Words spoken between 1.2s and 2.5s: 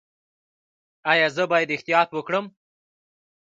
زه باید احتیاط وکړم؟